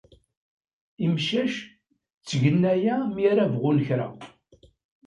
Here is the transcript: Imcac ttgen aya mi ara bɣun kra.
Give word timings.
Imcac 1.05 1.53
ttgen 2.21 2.61
aya 2.73 2.95
mi 3.13 3.21
ara 3.31 3.45
bɣun 3.53 3.77
kra. 3.87 4.07